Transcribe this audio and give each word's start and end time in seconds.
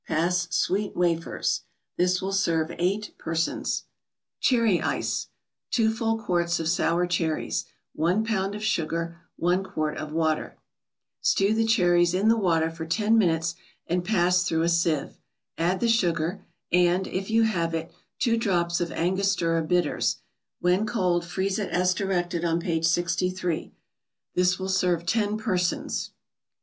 Pass 0.07 0.47
sweet 0.49 0.95
wafers. 0.97 1.61
This 1.95 2.23
will 2.23 2.33
serve 2.33 2.71
eight 2.79 3.13
persons. 3.19 3.83
CHERRY 4.39 4.81
ICE 4.81 5.27
2 5.69 5.91
full 5.93 6.17
quarts 6.23 6.59
of 6.59 6.67
sour 6.67 7.05
cherries 7.05 7.65
1 7.93 8.25
pound 8.25 8.55
of 8.55 8.63
sugar 8.63 9.17
1 9.35 9.63
quart 9.63 9.99
of 9.99 10.11
water 10.11 10.57
Stew 11.21 11.53
the 11.53 11.67
cherries 11.67 12.15
in 12.15 12.29
the 12.29 12.35
water 12.35 12.71
for 12.71 12.87
ten 12.87 13.15
minutes 13.15 13.53
and 13.85 14.03
press 14.03 14.43
through 14.43 14.63
a 14.63 14.69
sieve, 14.69 15.19
add 15.59 15.79
the 15.81 15.87
sugar, 15.87 16.43
and, 16.71 17.05
if 17.05 17.29
you 17.29 17.43
have 17.43 17.75
it, 17.75 17.93
two 18.17 18.37
drops 18.37 18.81
of 18.81 18.91
Angostura 18.91 19.61
Bitters; 19.61 20.17
when 20.59 20.87
cold, 20.87 21.23
freeze 21.23 21.59
it 21.59 21.69
as 21.69 21.93
directed 21.93 22.43
on 22.43 22.59
page 22.59 22.87
63. 22.87 23.71
This 24.33 24.57
will 24.57 24.67
serve 24.67 25.05
ten 25.05 25.37
persons. 25.37 26.09